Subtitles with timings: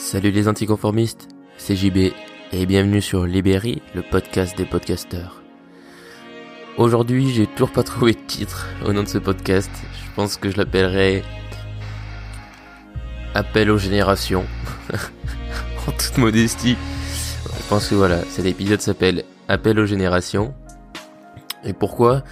[0.00, 2.12] Salut les anticonformistes, c'est JB
[2.52, 5.42] et bienvenue sur Libéry, le podcast des podcasteurs.
[6.78, 9.70] Aujourd'hui, j'ai toujours pas trouvé de titre au nom de ce podcast.
[9.92, 11.22] Je pense que je l'appellerai
[13.34, 14.46] Appel aux générations.
[15.86, 16.78] en toute modestie.
[17.44, 20.54] Je pense que voilà, cet épisode s'appelle Appel aux générations.
[21.62, 22.24] Et pourquoi?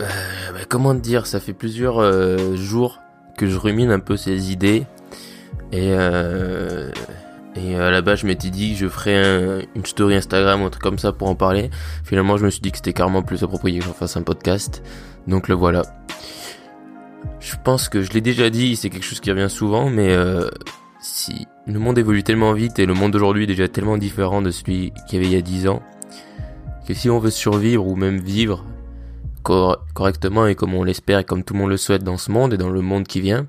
[0.00, 0.06] Euh,
[0.52, 3.00] bah, Comment dire Ça fait plusieurs euh, jours
[3.36, 4.86] que je rumine un peu ces idées.
[5.76, 6.90] Et, euh,
[7.54, 10.70] et à la base, je m'étais dit que je ferais une story Instagram ou un
[10.70, 11.70] truc comme ça pour en parler.
[12.02, 14.82] Finalement, je me suis dit que c'était carrément plus approprié que j'en fasse un podcast.
[15.26, 15.82] Donc le voilà.
[17.40, 20.48] Je pense que je l'ai déjà dit, c'est quelque chose qui revient souvent, mais euh,
[21.00, 24.50] si le monde évolue tellement vite et le monde d'aujourd'hui est déjà tellement différent de
[24.50, 25.82] celui qu'il y avait il y a 10 ans,
[26.88, 28.64] que si on veut survivre ou même vivre
[29.42, 32.54] correctement et comme on l'espère et comme tout le monde le souhaite dans ce monde
[32.54, 33.46] et dans le monde qui vient,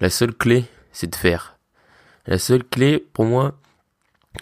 [0.00, 1.51] la seule clé, c'est de faire.
[2.26, 3.58] La seule clé, pour moi,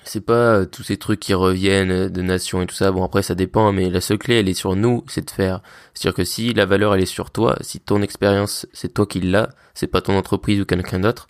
[0.05, 2.93] c'est pas euh, tous ces trucs qui reviennent euh, de nations et tout ça.
[2.93, 5.63] Bon après ça dépend, mais la seule clé elle est sur nous, c'est de faire.
[5.95, 9.21] C'est-à-dire que si la valeur elle est sur toi, si ton expérience c'est toi qui
[9.21, 11.29] l'as, c'est pas ton entreprise ou quelqu'un d'autre,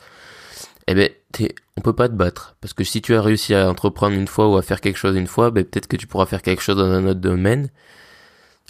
[0.86, 3.68] eh ben t'es, on peut pas te battre parce que si tu as réussi à
[3.70, 6.26] entreprendre une fois ou à faire quelque chose une fois, ben peut-être que tu pourras
[6.26, 7.70] faire quelque chose dans un autre domaine.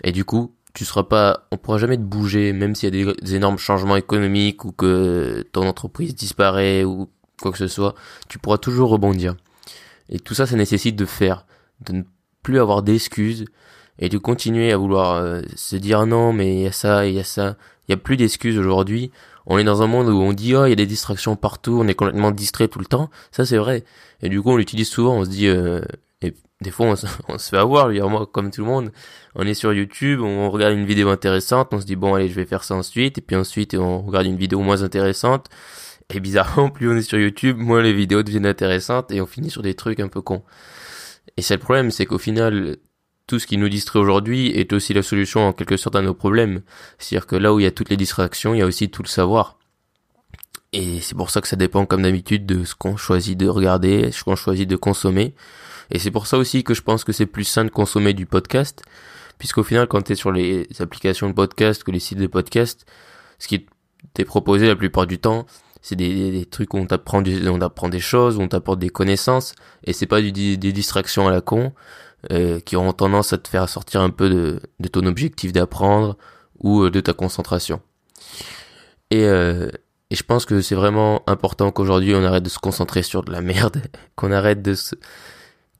[0.04, 3.12] Et du coup, tu seras pas, on pourra jamais te bouger, même s'il y a
[3.14, 7.08] des, énormes changements économiques ou que ton entreprise disparaît ou
[7.40, 7.94] quoi que ce soit,
[8.28, 9.34] tu pourras toujours rebondir.
[10.08, 11.46] Et tout ça, ça nécessite de faire,
[11.80, 12.02] de ne
[12.42, 13.44] plus avoir d'excuses
[13.98, 17.14] et de continuer à vouloir euh, se dire non, mais il y a ça, il
[17.14, 17.56] y a ça.
[17.88, 19.10] Il y a plus d'excuses aujourd'hui.
[19.46, 21.78] On est dans un monde où on dit oh il y a des distractions partout,
[21.80, 23.10] on est complètement distrait tout le temps.
[23.30, 23.84] Ça c'est vrai.
[24.22, 25.16] Et du coup on l'utilise souvent.
[25.16, 25.80] On se dit euh,
[26.22, 27.06] et des fois on se,
[27.50, 27.90] fait avoir.
[27.90, 28.92] Dire, moi comme tout le monde,
[29.34, 32.34] on est sur YouTube, on regarde une vidéo intéressante, on se dit bon allez je
[32.34, 33.18] vais faire ça ensuite.
[33.18, 35.48] Et puis ensuite on regarde une vidéo moins intéressante.
[36.10, 39.50] Et bizarrement, plus on est sur YouTube, moins les vidéos deviennent intéressantes et on finit
[39.50, 40.42] sur des trucs un peu cons.
[41.36, 42.76] Et c'est le problème, c'est qu'au final,
[43.26, 46.14] tout ce qui nous distrait aujourd'hui est aussi la solution en quelque sorte à nos
[46.14, 46.62] problèmes.
[46.98, 49.02] C'est-à-dire que là où il y a toutes les distractions, il y a aussi tout
[49.02, 49.58] le savoir.
[50.72, 54.12] Et c'est pour ça que ça dépend comme d'habitude de ce qu'on choisit de regarder,
[54.12, 55.34] ce qu'on choisit de consommer.
[55.90, 58.26] Et c'est pour ça aussi que je pense que c'est plus sain de consommer du
[58.26, 58.82] podcast,
[59.38, 62.86] puisqu'au final quand tu es sur les applications de podcast que les sites de podcast,
[63.40, 63.66] ce qui
[64.14, 65.46] t'est proposé la plupart du temps,
[65.82, 68.90] c'est des, des, trucs où on t'apprend on apprend des choses, où on t'apporte des
[68.90, 69.54] connaissances,
[69.84, 71.72] et c'est pas du, des, distractions à la con
[72.30, 76.16] euh, qui auront tendance à te faire sortir un peu de, de ton objectif d'apprendre
[76.58, 77.80] ou euh, de ta concentration.
[79.10, 79.70] Et, euh,
[80.10, 83.32] et je pense que c'est vraiment important qu'aujourd'hui on arrête de se concentrer sur de
[83.32, 83.82] la merde,
[84.16, 84.94] qu'on arrête de se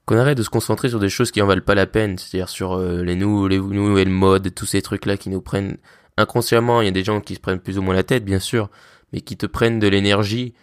[0.05, 2.49] qu'on arrête de se concentrer sur des choses qui en valent pas la peine, c'est-à-dire
[2.49, 5.77] sur euh, les nous les nouvelles modes, tous ces trucs là qui nous prennent
[6.17, 8.39] inconsciemment, il y a des gens qui se prennent plus ou moins la tête bien
[8.39, 8.69] sûr,
[9.11, 10.53] mais qui te prennent de l'énergie,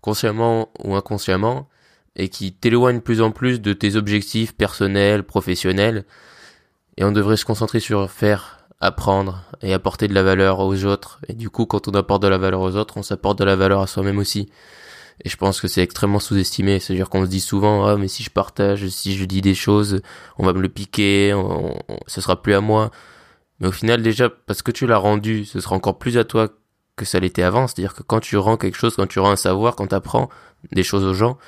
[0.00, 1.68] consciemment ou inconsciemment,
[2.16, 6.04] et qui t'éloignent plus en plus de tes objectifs personnels, professionnels.
[6.96, 11.20] Et on devrait se concentrer sur faire, apprendre et apporter de la valeur aux autres.
[11.28, 13.56] Et du coup, quand on apporte de la valeur aux autres, on s'apporte de la
[13.56, 14.48] valeur à soi-même aussi.
[15.24, 16.78] Et je pense que c'est extrêmement sous-estimé.
[16.78, 20.00] C'est-à-dire qu'on se dit souvent, ah, mais si je partage, si je dis des choses,
[20.38, 22.90] on va me le piquer, on, ce sera plus à moi.
[23.60, 26.48] Mais au final, déjà, parce que tu l'as rendu, ce sera encore plus à toi
[27.00, 27.66] que ça l'était avant.
[27.66, 30.28] C'est-à-dire que quand tu rends quelque chose, quand tu rends un savoir, quand tu apprends
[30.72, 31.38] des choses aux gens,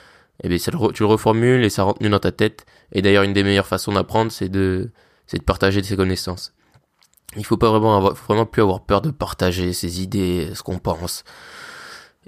[0.43, 2.65] eh bien, ça tu le reformules et ça rentre mieux dans ta tête.
[2.93, 4.91] Et d'ailleurs, une des meilleures façons d'apprendre, c'est de,
[5.27, 6.55] c'est de partager ses connaissances.
[7.37, 10.79] Il faut pas vraiment avoir, vraiment plus avoir peur de partager ses idées, ce qu'on
[10.79, 11.25] pense.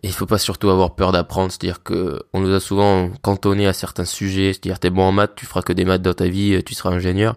[0.02, 3.66] Et il faut pas surtout avoir peur d'apprendre, c'est-à-dire que on nous a souvent cantonné
[3.66, 6.26] à certains sujets, c'est-à-dire t'es bon en maths, tu feras que des maths dans ta
[6.26, 7.36] vie, tu seras ingénieur.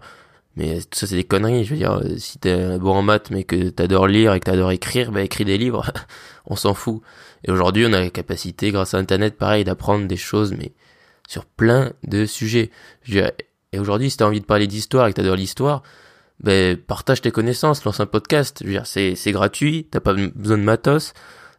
[0.58, 1.64] Mais tout ça, c'est des conneries.
[1.64, 4.72] Je veux dire, si t'es bon en maths, mais que t'adores lire et que t'adores
[4.72, 5.90] écrire, bah écris des livres.
[6.46, 7.00] on s'en fout.
[7.44, 10.72] Et aujourd'hui, on a la capacité, grâce à Internet, pareil, d'apprendre des choses, mais
[11.28, 12.70] sur plein de sujets.
[13.06, 15.82] et aujourd'hui, si t'as envie de parler d'histoire et que t'adores l'histoire,
[16.40, 18.58] ben, partage tes connaissances, lance un podcast.
[18.60, 21.12] Je veux dire, c'est, c'est gratuit, t'as pas besoin de matos,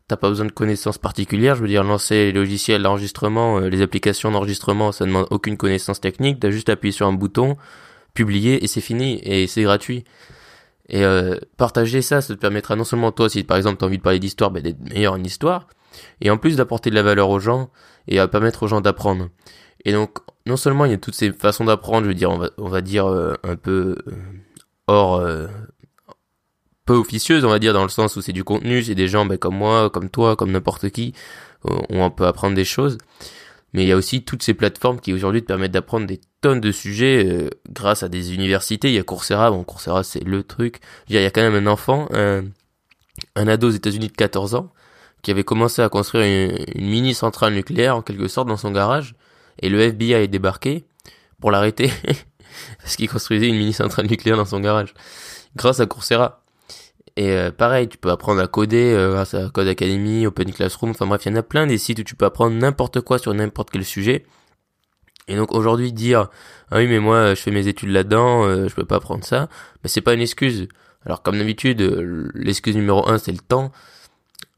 [0.08, 1.56] t'as pas besoin de connaissances particulières.
[1.56, 6.02] Je veux dire, lancer les logiciels d'enregistrement, euh, les applications d'enregistrement, ça demande aucune connaissance
[6.02, 6.40] technique.
[6.41, 7.56] T'as juste appuyé sur un bouton,
[8.14, 10.03] publier et c'est fini et c'est gratuit.
[10.90, 13.88] Et euh, partager ça, ça te permettra non seulement toi, si par exemple tu as
[13.88, 15.67] envie de parler d'histoire, ben, d'être meilleur en histoire,
[16.22, 17.70] et en plus d'apporter de la valeur aux gens
[18.08, 19.29] et à permettre aux gens d'apprendre.
[19.85, 22.38] Et donc, non seulement il y a toutes ces façons d'apprendre, je veux dire, on
[22.38, 24.11] va, on va dire euh, un peu euh,
[24.88, 25.47] hors, euh,
[26.85, 29.26] peu officieuse, on va dire, dans le sens où c'est du contenu, c'est des gens
[29.26, 31.14] ben, comme moi, comme toi, comme n'importe qui,
[31.66, 32.97] où on peut apprendre des choses.
[33.74, 36.60] Mais il y a aussi toutes ces plateformes qui aujourd'hui te permettent d'apprendre des tonnes
[36.60, 38.90] de sujets euh, grâce à des universités.
[38.90, 40.80] Il y a Coursera, bon Coursera c'est le truc.
[41.08, 42.46] il y a quand même un enfant, un,
[43.36, 44.72] un ado aux États-Unis de 14 ans,
[45.22, 49.16] qui avait commencé à construire une, mini centrale nucléaire en quelque sorte dans son garage
[49.62, 50.86] et le FBI est débarqué
[51.40, 51.92] pour l'arrêter
[52.80, 54.94] parce qu'il construisait une mini centrale nucléaire dans son garage
[55.56, 56.44] grâce à Coursera.
[57.20, 60.92] Et euh, pareil, tu peux apprendre à coder euh, grâce à Code Academy, Open Classroom,
[60.92, 63.20] enfin bref, il y en a plein des sites où tu peux apprendre n'importe quoi
[63.20, 64.26] sur n'importe quel sujet.
[65.28, 66.30] Et donc aujourd'hui dire
[66.72, 69.50] ah oui mais moi je fais mes études là-dedans, euh, je peux pas apprendre ça,
[69.84, 70.70] mais c'est pas une excuse.
[71.06, 71.82] Alors comme d'habitude,
[72.36, 73.74] l'excuse numéro un c'est le temps.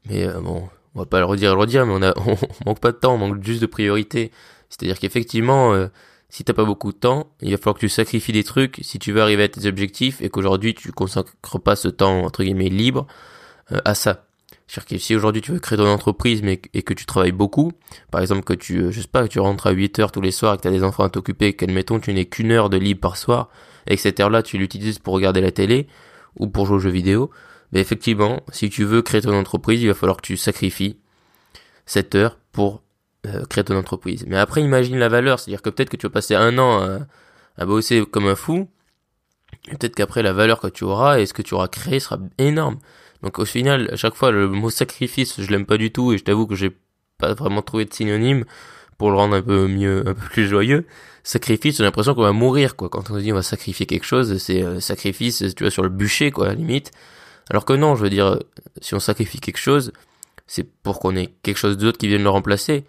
[0.08, 2.78] Mais bon, on va pas le redire et le redire, mais on a on manque
[2.78, 4.30] pas de temps, on manque juste de priorité.
[4.68, 5.88] C'est-à-dire qu'effectivement
[6.32, 8.98] si t'as pas beaucoup de temps, il va falloir que tu sacrifies des trucs si
[8.98, 12.70] tu veux arriver à tes objectifs et qu'aujourd'hui tu consacres pas ce temps entre guillemets
[12.70, 13.06] libre
[13.70, 14.24] euh, à ça.
[14.66, 17.72] C'est-à-dire que si aujourd'hui tu veux créer ton entreprise mais et que tu travailles beaucoup,
[18.10, 20.22] par exemple que tu euh, je sais pas que tu rentres à 8 heures tous
[20.22, 22.70] les soirs et que tu as des enfants à t'occuper, qu'admettons tu n'es qu'une heure
[22.70, 23.50] de libre par soir
[23.86, 25.86] et que cette heure-là tu l'utilises pour regarder la télé
[26.36, 27.30] ou pour jouer aux jeux vidéo,
[27.72, 30.96] mais effectivement, si tu veux créer ton entreprise, il va falloir que tu sacrifies
[31.84, 32.82] cette heure pour
[33.26, 34.24] euh, créer ton entreprise.
[34.26, 36.98] Mais après, imagine la valeur, c'est-à-dire que peut-être que tu vas passer un an
[37.56, 38.68] à, bosser comme un fou,
[39.70, 42.78] peut-être qu'après la valeur que tu auras et ce que tu auras créé sera énorme.
[43.22, 46.18] Donc au final, à chaque fois, le mot sacrifice, je l'aime pas du tout et
[46.18, 46.76] je t'avoue que j'ai
[47.18, 48.44] pas vraiment trouvé de synonyme
[48.98, 50.86] pour le rendre un peu mieux, un peu plus joyeux.
[51.22, 52.88] Sacrifice, j'ai l'impression qu'on va mourir, quoi.
[52.88, 55.88] Quand on dit on va sacrifier quelque chose, c'est euh, sacrifice, tu vois, sur le
[55.88, 56.90] bûcher, quoi, à la limite.
[57.50, 58.38] Alors que non, je veux dire,
[58.80, 59.92] si on sacrifie quelque chose,
[60.48, 62.84] c'est pour qu'on ait quelque chose d'autre qui vienne le remplacer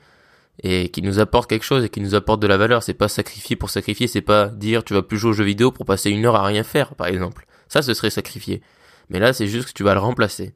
[0.61, 2.83] et qui nous apporte quelque chose et qui nous apporte de la valeur.
[2.83, 5.71] C'est pas sacrifier pour sacrifier, c'est pas dire tu vas plus jouer aux jeux vidéo
[5.71, 7.45] pour passer une heure à rien faire, par exemple.
[7.67, 8.61] Ça, ce serait sacrifier.
[9.09, 10.53] Mais là, c'est juste que tu vas le remplacer.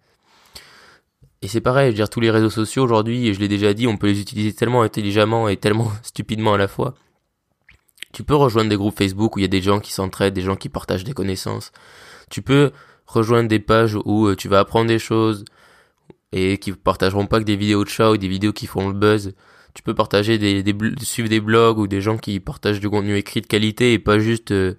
[1.41, 3.73] Et c'est pareil, je veux dire, tous les réseaux sociaux aujourd'hui, et je l'ai déjà
[3.73, 6.95] dit, on peut les utiliser tellement intelligemment et tellement stupidement à la fois.
[8.13, 10.41] Tu peux rejoindre des groupes Facebook où il y a des gens qui s'entraident, des
[10.41, 11.71] gens qui partagent des connaissances.
[12.31, 12.71] Tu peux
[13.05, 15.45] rejoindre des pages où euh, tu vas apprendre des choses
[16.31, 18.93] et qui partageront pas que des vidéos de chat ou des vidéos qui font le
[18.93, 19.33] buzz
[19.77, 23.15] tu peux partager des, des suivre des blogs ou des gens qui partagent du contenu
[23.15, 24.73] écrit de qualité et pas juste euh,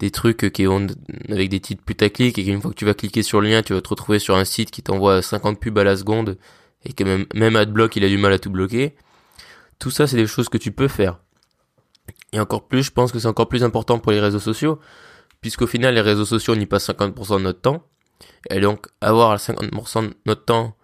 [0.00, 0.84] des trucs qui ont
[1.28, 3.72] avec des titres putaclic et qu'une fois que tu vas cliquer sur le lien, tu
[3.72, 6.38] vas te retrouver sur un site qui t'envoie 50 pubs à la seconde
[6.84, 8.96] et que même, même AdBlock il a du mal à tout bloquer.
[9.78, 11.20] Tout ça, c'est des choses que tu peux faire.
[12.32, 14.80] Et encore plus, je pense que c'est encore plus important pour les réseaux sociaux,
[15.40, 17.86] puisqu'au final, les réseaux sociaux, on y passe 50% de notre temps.
[18.50, 20.76] Et donc, avoir 50% de notre temps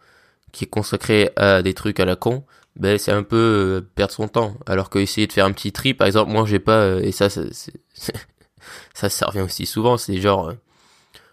[0.53, 2.45] qui est consacré à des trucs à la con,
[2.79, 4.55] ben c'est un peu euh, perdre son temps.
[4.67, 7.13] Alors que essayer de faire un petit tri, par exemple, moi j'ai pas euh, et
[7.13, 7.43] ça ça,
[8.95, 10.55] ça ça revient aussi souvent, c'est genre euh,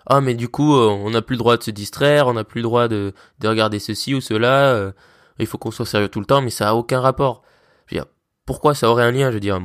[0.08, 2.60] ah mais du coup on n'a plus le droit de se distraire, on n'a plus
[2.60, 4.94] le droit de, de regarder ceci ou cela,
[5.40, 7.44] il faut qu'on soit sérieux tout le temps, mais ça a aucun rapport.
[7.88, 8.12] Je veux dire,
[8.46, 9.30] pourquoi ça aurait un lien?
[9.30, 9.60] Je veux dire,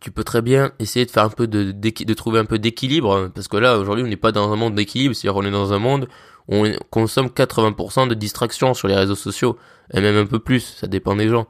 [0.00, 3.30] tu peux très bien essayer de faire un peu de, de trouver un peu d'équilibre,
[3.34, 5.72] parce que là aujourd'hui on n'est pas dans un monde d'équilibre, c'est-à-dire on est dans
[5.72, 6.08] un monde
[6.50, 9.56] on consomme 80% de distractions sur les réseaux sociaux,
[9.94, 11.46] et même un peu plus, ça dépend des gens.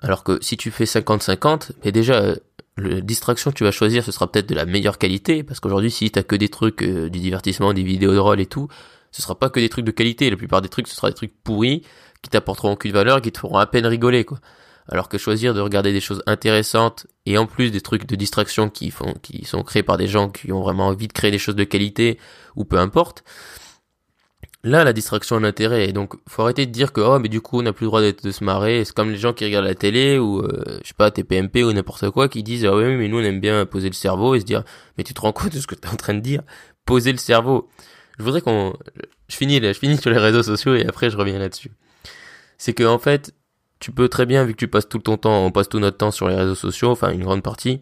[0.00, 2.36] Alors que si tu fais 50-50, mais déjà, euh,
[2.76, 5.90] le distraction que tu vas choisir, ce sera peut-être de la meilleure qualité, parce qu'aujourd'hui,
[5.90, 8.68] si t'as que des trucs, euh, du divertissement, des vidéos de rôle et tout,
[9.10, 10.30] ce sera pas que des trucs de qualité.
[10.30, 11.82] La plupart des trucs, ce sera des trucs pourris,
[12.22, 14.38] qui t'apporteront aucune valeur, qui te feront à peine rigoler, quoi.
[14.88, 18.70] Alors que choisir de regarder des choses intéressantes et en plus des trucs de distraction
[18.70, 21.38] qui font, qui sont créés par des gens qui ont vraiment envie de créer des
[21.38, 22.18] choses de qualité
[22.56, 23.22] ou peu importe,
[24.64, 25.88] là la distraction a un intérêt.
[25.88, 27.88] Et donc faut arrêter de dire que oh mais du coup on n'a plus le
[27.88, 28.82] droit d'être de se marrer.
[28.86, 31.72] C'est comme les gens qui regardent la télé ou euh, je sais pas TPMP ou
[31.72, 34.40] n'importe quoi qui disent ah oui mais nous on aime bien poser le cerveau et
[34.40, 34.64] se dire
[34.96, 36.42] mais tu te rends compte de ce que tu es en train de dire?
[36.86, 37.68] Poser le cerveau.
[38.18, 38.74] Je voudrais qu'on
[39.28, 41.72] je finis là je finis sur les réseaux sociaux et après je reviens là-dessus.
[42.56, 43.34] C'est que en fait
[43.80, 45.96] tu peux très bien vu que tu passes tout ton temps on passe tout notre
[45.96, 47.80] temps sur les réseaux sociaux enfin une grande partie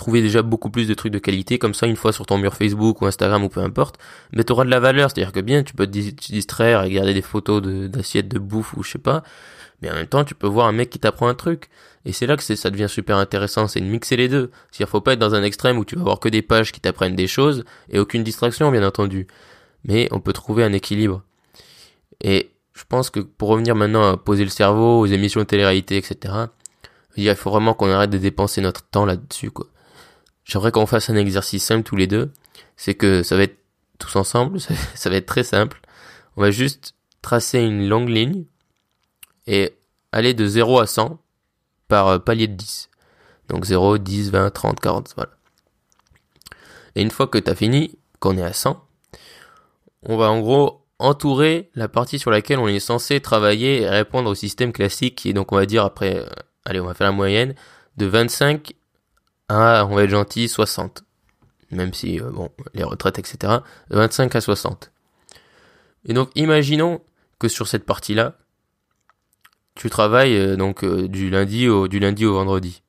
[0.00, 2.54] trouver déjà beaucoup plus de trucs de qualité comme ça une fois sur ton mur
[2.54, 3.98] Facebook ou Instagram ou peu importe
[4.32, 5.10] mais tu auras de la valeur.
[5.10, 8.38] C'est à dire que bien tu peux te distraire et regarder des photos d'assiettes de,
[8.38, 9.22] bouffe ou je sais pas
[9.82, 11.68] mais en même temps tu peux voir un mec qui t'apprend un truc.
[12.06, 14.50] Et c'est là que ça devient super intéressant c'est de mixer les deux.
[14.70, 16.80] C'est-à-dire faut pas être dans un extrême où tu vas avoir que des pages qui
[16.80, 19.26] t'apprennent des choses et aucune distraction bien entendu.
[19.84, 21.22] Mais on peut trouver un équilibre.
[22.22, 25.96] Et je pense que pour revenir maintenant à poser le cerveau aux émissions de télé-réalité
[25.96, 26.34] etc
[27.16, 29.66] il faut vraiment qu'on arrête de dépenser notre temps là-dessus quoi
[30.50, 32.32] J'aimerais qu'on fasse un exercice simple tous les deux.
[32.76, 33.58] C'est que ça va être
[33.98, 34.60] tous ensemble,
[34.94, 35.80] ça, va être très simple.
[36.36, 38.46] On va juste tracer une longue ligne
[39.46, 39.76] et
[40.10, 41.20] aller de 0 à 100
[41.86, 42.90] par euh, palier de 10.
[43.48, 45.30] Donc 0, 10, 20, 30, 40, voilà.
[46.96, 48.84] Et une fois que tu as fini, qu'on est à 100,
[50.02, 54.30] on va en gros entourer la partie sur laquelle on est censé travailler et répondre
[54.30, 56.26] au système classique et donc on va dire après, euh,
[56.64, 57.54] allez on va faire la moyenne,
[57.96, 58.74] de 25
[59.52, 61.02] ah, on va être gentil, 60.
[61.72, 63.54] Même si, euh, bon, les retraites, etc.
[63.90, 64.92] 25 à 60.
[66.04, 67.00] Et donc, imaginons
[67.40, 68.38] que sur cette partie-là,
[69.74, 72.82] tu travailles euh, donc du lundi au du lundi au vendredi,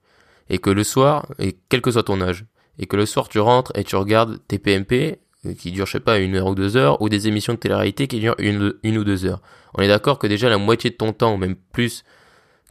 [0.50, 2.46] et que le soir, et quel que soit ton âge,
[2.78, 5.20] et que le soir tu rentres et tu regardes tes PMP
[5.58, 8.08] qui durent je sais pas une heure ou deux heures, ou des émissions de télé-réalité
[8.08, 9.42] qui durent une, ou deux heures.
[9.74, 12.04] On est d'accord que déjà la moitié de ton temps, ou même plus,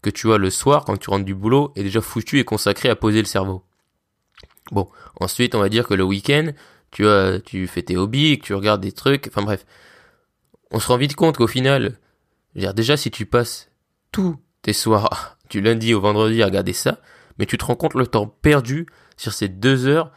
[0.03, 2.89] que tu as le soir quand tu rentres du boulot, est déjà foutu et consacré
[2.89, 3.65] à poser le cerveau.
[4.71, 4.89] Bon,
[5.21, 6.53] ensuite on va dire que le week-end,
[6.91, 9.67] tu as, tu fais tes hobbies, tu regardes des trucs, enfin bref.
[10.71, 11.99] On se rend vite compte qu'au final,
[12.55, 13.71] déjà si tu passes
[14.13, 17.01] tous tes soirs du lundi au vendredi à regarder ça,
[17.39, 18.87] mais tu te rends compte le temps perdu
[19.17, 20.13] sur ces deux heures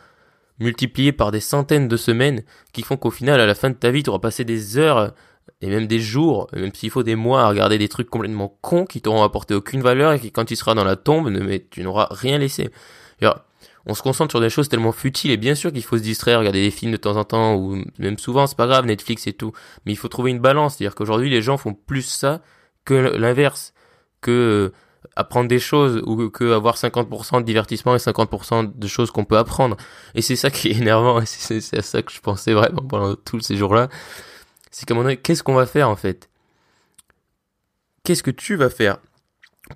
[0.60, 3.92] multiplié par des centaines de semaines qui font qu'au final, à la fin de ta
[3.92, 5.14] vie, tu auras passé des heures
[5.62, 8.86] et même des jours, même s'il faut des mois à regarder des trucs complètement cons
[8.86, 11.84] qui t'auront apporté aucune valeur et qui, quand tu seras dans la tombe, mais tu
[11.84, 12.70] n'auras rien laissé.
[13.86, 16.40] on se concentre sur des choses tellement futiles et bien sûr qu'il faut se distraire,
[16.40, 19.34] regarder des films de temps en temps ou même souvent, c'est pas grave, Netflix et
[19.34, 19.52] tout.
[19.86, 22.42] Mais il faut trouver une balance, c'est-à-dire qu'aujourd'hui les gens font plus ça
[22.86, 23.74] que l'inverse,
[24.22, 24.72] que
[25.16, 29.38] apprendre des choses ou que avoir 50% de divertissement et 50% de choses qu'on peut
[29.38, 29.78] apprendre.
[30.16, 33.16] Et c'est ça qui est énervant et c'est à ça que je pensais vraiment pendant
[33.16, 33.90] tous ces jours-là.
[34.72, 36.30] C'est qu'à un moment donné, qu'est-ce qu'on va faire en fait?
[38.04, 38.98] Qu'est-ce que tu vas faire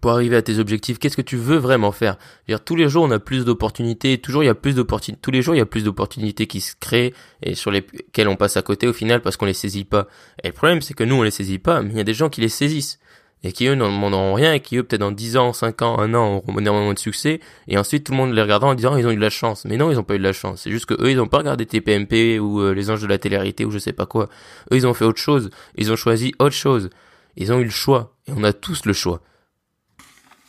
[0.02, 1.00] pour arriver à tes objectifs?
[1.00, 2.18] Qu'est-ce que tu veux vraiment faire?
[2.48, 4.18] Dire, Tous les jours, on a plus d'opportunités.
[4.18, 5.22] Toujours, il y a plus d'opportunités.
[5.22, 8.36] Tous les jours, il y a plus d'opportunités qui se créent et sur lesquelles on
[8.36, 10.08] passe à côté au final parce qu'on les saisit pas.
[10.44, 12.14] Et le problème, c'est que nous, on les saisit pas, mais il y a des
[12.14, 13.00] gens qui les saisissent
[13.44, 16.00] et qui eux n'en demanderont rien et qui eux peut-être dans 10 ans, 5 ans,
[16.00, 18.98] 1 an auront énormément de succès et ensuite tout le monde les regardera en disant
[18.98, 19.66] ils ont eu de la chance.
[19.66, 20.62] Mais non, ils ont pas eu de la chance.
[20.64, 23.18] C'est juste que eux ils ont pas regardé TPMP ou euh, les anges de la
[23.18, 24.30] télé-réalité ou je sais pas quoi.
[24.72, 25.50] Eux ils ont fait autre chose.
[25.76, 26.90] Ils ont choisi autre chose.
[27.36, 29.22] Ils ont eu le choix et on a tous le choix.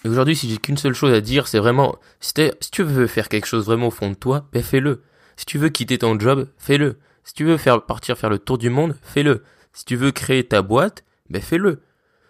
[0.05, 3.07] Et aujourd'hui, si j'ai qu'une seule chose à dire, c'est vraiment si, si tu veux
[3.07, 5.03] faire quelque chose vraiment au fond de toi, ben fais-le.
[5.37, 6.99] Si tu veux quitter ton job, fais-le.
[7.25, 9.45] Si tu veux faire partir faire le tour du monde, fais-le.
[9.73, 11.83] Si tu veux créer ta boîte, ben fais-le.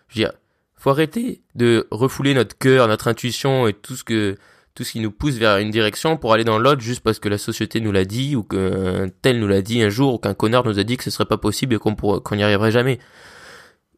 [0.08, 0.32] Je veux dire,
[0.78, 4.36] faut arrêter de refouler notre cœur, notre intuition et tout ce que
[4.74, 7.28] tout ce qui nous pousse vers une direction pour aller dans l'autre juste parce que
[7.28, 10.34] la société nous l'a dit ou qu'un tel nous l'a dit un jour ou qu'un
[10.34, 13.00] connard nous a dit que ce serait pas possible et qu'on qu'on n'y arriverait jamais.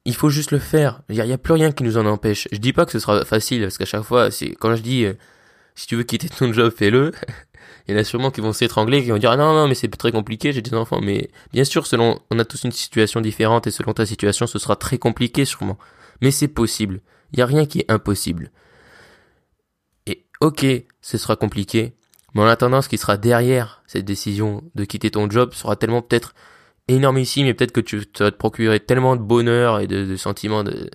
[0.07, 1.03] Il faut juste le faire.
[1.11, 2.49] Il y, a plus rien qui nous en empêche.
[2.51, 5.13] Je dis pas que ce sera facile parce qu'à chaque fois, quand je dis euh,
[5.75, 7.13] si tu veux quitter ton job, fais-le.
[7.87, 9.75] Il y en a sûrement qui vont s'étrangler, qui vont dire ah non non mais
[9.75, 11.01] c'est très compliqué, j'ai des enfants.
[11.03, 14.59] Mais bien sûr, selon on a tous une situation différente et selon ta situation, ce
[14.59, 15.79] sera très compliqué sûrement.
[16.21, 17.01] Mais c'est possible.
[17.33, 18.51] Il n'y a rien qui est impossible.
[20.07, 20.67] Et ok,
[21.01, 21.95] ce sera compliqué,
[22.35, 26.03] mais en attendant, ce qui sera derrière cette décision de quitter ton job sera tellement
[26.03, 26.35] peut-être
[26.89, 30.91] énormissime et peut-être que tu, vas te procurer tellement de bonheur et de, sentiments de,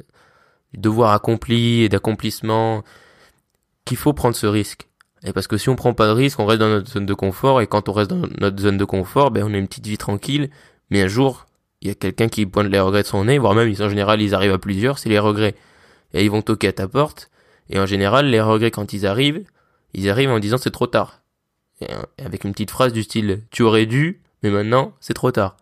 [0.73, 2.83] devoir accompli et d'accomplissement
[3.85, 4.87] qu'il faut prendre ce risque.
[5.23, 7.13] Et parce que si on prend pas de risque, on reste dans notre zone de
[7.13, 9.87] confort et quand on reste dans notre zone de confort, ben on a une petite
[9.87, 10.49] vie tranquille,
[10.89, 11.45] mais un jour,
[11.81, 14.21] il y a quelqu'un qui pointe les regrets de son nez, voire même en général
[14.21, 15.55] ils arrivent à plusieurs, c'est les regrets.
[16.13, 17.29] Et ils vont toquer à ta porte,
[17.69, 19.43] et en général les regrets quand ils arrivent,
[19.93, 21.21] ils arrivent en disant c'est trop tard.
[21.81, 21.87] Et
[22.23, 25.57] avec une petite phrase du style tu aurais dû, mais maintenant c'est trop tard.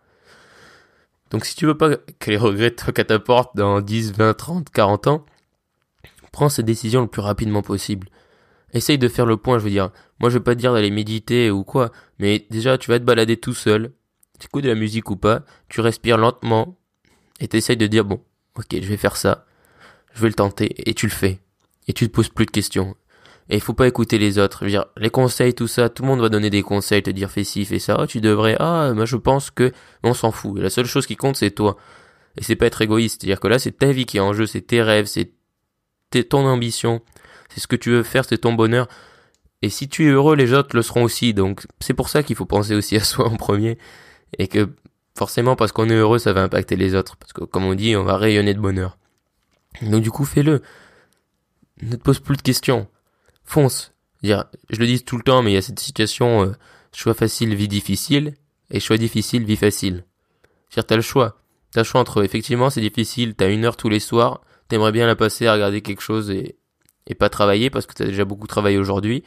[1.31, 4.33] Donc si tu veux pas que les regrets toquent à ta porte dans 10, 20,
[4.35, 5.25] 30, 40 ans,
[6.31, 8.07] prends cette décision le plus rapidement possible.
[8.73, 9.91] Essaye de faire le point, je veux dire.
[10.19, 13.03] Moi je veux pas te dire d'aller méditer ou quoi, mais déjà tu vas te
[13.03, 13.91] balader tout seul,
[14.39, 16.77] tu écoutes de la musique ou pas, tu respires lentement
[17.39, 18.21] et tu essayes de dire bon,
[18.55, 19.45] ok, je vais faire ça,
[20.13, 21.39] je vais le tenter et tu le fais.
[21.87, 22.95] Et tu te poses plus de questions.
[23.49, 24.65] Et il faut pas écouter les autres.
[24.65, 27.43] Dire, les conseils, tout ça, tout le monde va donner des conseils, te dire fais
[27.43, 27.97] ci, fais ça.
[27.99, 29.71] Oh, tu devrais, ah, moi je pense que,
[30.03, 30.59] on s'en fout.
[30.59, 31.77] la seule chose qui compte, c'est toi.
[32.37, 33.21] Et c'est pas être égoïste.
[33.21, 35.33] C'est-à-dire que là, c'est ta vie qui est en jeu, c'est tes rêves, c'est
[36.29, 37.01] ton ambition,
[37.49, 38.87] c'est ce que tu veux faire, c'est ton bonheur.
[39.61, 41.33] Et si tu es heureux, les autres le seront aussi.
[41.33, 43.77] Donc, c'est pour ça qu'il faut penser aussi à soi en premier
[44.37, 44.69] et que
[45.15, 47.17] forcément parce qu'on est heureux ça va impacter les autres.
[47.17, 48.97] Parce que comme on dit on va rayonner de bonheur.
[49.81, 50.61] Donc du coup fais-le.
[51.81, 52.87] Ne te pose plus de questions.
[53.43, 53.93] Fonce.
[54.21, 54.35] Je
[54.79, 56.53] le dis tout le temps mais il y a cette situation euh,
[56.93, 58.35] choix facile vie difficile
[58.71, 60.05] et choix difficile vie facile.
[60.69, 61.39] Cest t'as le choix.
[61.71, 65.07] T'as le choix entre effectivement c'est difficile t'as une heure tous les soirs t'aimerais bien
[65.07, 66.57] la passer à regarder quelque chose et
[67.05, 69.23] et pas travailler parce que t'as déjà beaucoup travaillé aujourd'hui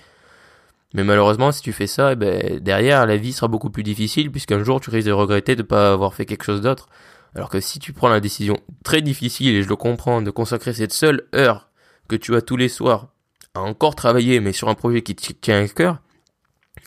[0.95, 4.31] mais malheureusement, si tu fais ça, eh ben, derrière, la vie sera beaucoup plus difficile
[4.31, 6.89] puisqu'un jour, tu risques de regretter de ne pas avoir fait quelque chose d'autre.
[7.35, 10.73] Alors que si tu prends la décision très difficile, et je le comprends, de consacrer
[10.73, 11.69] cette seule heure
[12.09, 13.09] que tu as tous les soirs
[13.55, 15.99] à encore travailler, mais sur un projet qui te tient à cœur,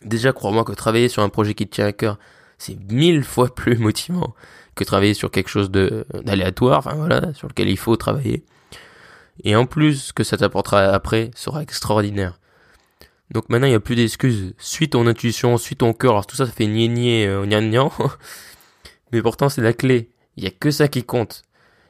[0.03, 2.18] déjà, crois-moi que travailler sur un projet qui te tient à cœur,
[2.58, 4.34] c'est mille fois plus motivant
[4.75, 8.44] que travailler sur quelque chose d'aléatoire, enfin voilà, sur lequel il faut travailler.
[9.44, 12.39] Et en plus, ce que ça t'apportera après sera extraordinaire.
[13.31, 14.53] Donc maintenant, il n'y a plus d'excuses.
[14.57, 16.12] Suis ton intuition, suis ton cœur.
[16.12, 17.45] Alors tout ça, ça fait nier euh,
[19.12, 20.09] Mais pourtant, c'est la clé.
[20.38, 21.43] Il y a que ça qui compte.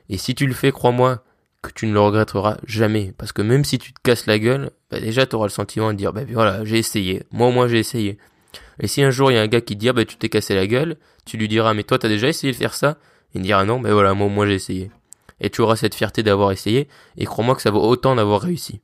[0.10, 1.24] Et si tu le fais, crois-moi,
[1.62, 3.14] que tu ne le regretteras jamais.
[3.18, 5.92] Parce que même si tu te casses la gueule, bah déjà tu auras le sentiment
[5.92, 7.24] de dire, bah voilà, j'ai essayé.
[7.32, 8.18] Moi au moins j'ai essayé.
[8.80, 10.16] Et si un jour il y a un gars qui te dit, ah, bah tu
[10.16, 12.98] t'es cassé la gueule, tu lui diras, mais toi t'as déjà essayé de faire ça?
[13.36, 14.92] Il dira non, bah voilà, moi au moins j'ai essayé.
[15.42, 18.82] Et tu auras cette fierté d'avoir essayé, et crois-moi que ça vaut autant d'avoir réussi.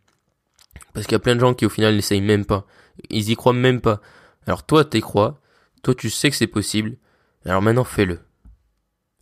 [0.93, 2.65] Parce qu'il y a plein de gens qui au final n'essayent même pas.
[3.09, 4.01] Ils y croient même pas.
[4.47, 5.39] Alors toi t'y crois,
[5.83, 6.97] toi tu sais que c'est possible,
[7.45, 8.19] alors maintenant fais-le.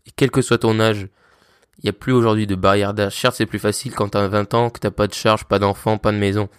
[0.06, 1.08] Et quel que soit ton âge,
[1.80, 3.20] il n'y a plus aujourd'hui de barrière d'âge.
[3.20, 5.98] Certes, c'est plus facile quand t'as 20 ans, que t'as pas de charge, pas d'enfant,
[5.98, 6.50] pas de maison.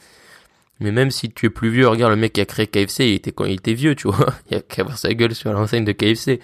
[0.80, 3.14] Mais même si tu es plus vieux, regarde le mec qui a créé KFC, il
[3.14, 4.34] était quand il était vieux, tu vois.
[4.50, 6.32] Il a qu'à avoir sa gueule sur l'enseigne de KFC.
[6.32, 6.40] Et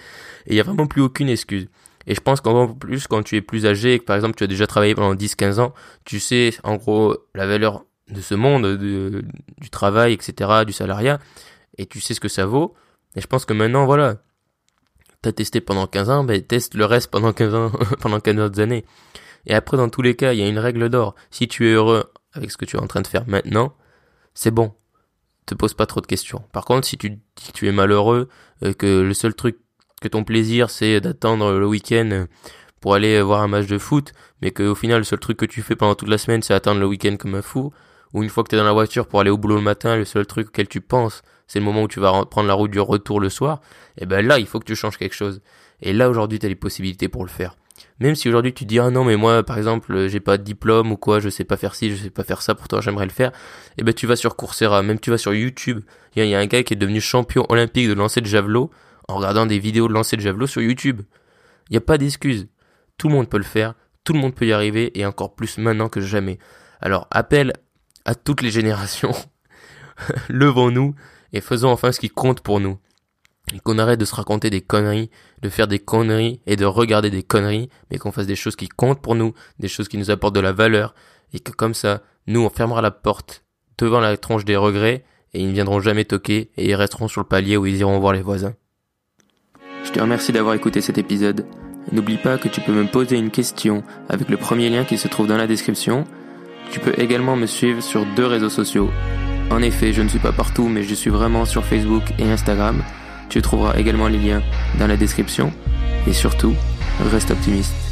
[0.47, 1.67] il y a vraiment plus aucune excuse.
[2.07, 4.47] Et je pense qu'en plus, quand tu es plus âgé, que par exemple tu as
[4.47, 5.73] déjà travaillé pendant 10-15 ans,
[6.05, 11.19] tu sais en gros la valeur de ce monde, du travail, etc., du salariat,
[11.77, 12.73] et tu sais ce que ça vaut.
[13.15, 14.17] Et je pense que maintenant, voilà,
[15.21, 18.59] t'as testé pendant 15 ans, ben teste le reste pendant 15 ans, pendant 15 autres
[18.59, 18.85] années.
[19.45, 21.15] Et après, dans tous les cas, il y a une règle d'or.
[21.31, 23.75] Si tu es heureux avec ce que tu es en train de faire maintenant,
[24.33, 24.73] c'est bon.
[25.45, 26.43] Te pose pas trop de questions.
[26.51, 28.29] Par contre, si tu que tu es malheureux,
[28.63, 29.57] euh, que le seul truc,
[30.01, 32.27] que ton plaisir, c'est d'attendre le week-end
[32.79, 35.61] pour aller voir un match de foot, mais qu'au final, le seul truc que tu
[35.61, 37.71] fais pendant toute la semaine, c'est attendre le week-end comme un fou,
[38.13, 39.95] ou une fois que tu es dans la voiture pour aller au boulot le matin,
[39.95, 42.71] le seul truc auquel tu penses, c'est le moment où tu vas prendre la route
[42.71, 43.61] du retour le soir,
[43.97, 45.41] et eh ben là, il faut que tu changes quelque chose.
[45.81, 47.55] Et là, aujourd'hui, tu as les possibilités pour le faire.
[47.99, 50.91] Même si aujourd'hui tu dis ah non mais moi par exemple j'ai pas de diplôme
[50.91, 53.11] ou quoi, je sais pas faire ci, je sais pas faire ça, pourtant j'aimerais le
[53.11, 55.81] faire, et eh ben tu vas sur Coursera, même tu vas sur YouTube.
[56.15, 58.69] Il y, a un gars qui est devenu champion olympique de lancer de javelot
[59.07, 61.01] en regardant des vidéos de lancer de javelot sur YouTube.
[61.69, 62.47] Il n'y a pas d'excuse.
[62.97, 65.57] Tout le monde peut le faire, tout le monde peut y arriver et encore plus
[65.57, 66.37] maintenant que jamais.
[66.81, 67.53] Alors appel
[68.05, 69.13] à toutes les générations.
[70.29, 70.95] Levons-nous
[71.33, 72.77] et faisons enfin ce qui compte pour nous.
[73.53, 75.09] Et qu'on arrête de se raconter des conneries,
[75.41, 78.67] de faire des conneries et de regarder des conneries, mais qu'on fasse des choses qui
[78.67, 80.93] comptent pour nous, des choses qui nous apportent de la valeur,
[81.33, 83.43] et que comme ça, nous, on fermera la porte
[83.77, 85.03] devant la tronche des regrets,
[85.33, 87.99] et ils ne viendront jamais toquer, et ils resteront sur le palier où ils iront
[87.99, 88.53] voir les voisins.
[89.83, 91.45] Je te remercie d'avoir écouté cet épisode.
[91.91, 95.07] N'oublie pas que tu peux me poser une question avec le premier lien qui se
[95.07, 96.03] trouve dans la description.
[96.71, 98.89] Tu peux également me suivre sur deux réseaux sociaux,
[99.51, 102.81] en effet, je ne suis pas partout, mais je suis vraiment sur Facebook et Instagram.
[103.27, 104.41] Tu trouveras également les liens
[104.79, 105.51] dans la description.
[106.07, 106.53] Et surtout,
[107.11, 107.90] reste optimiste.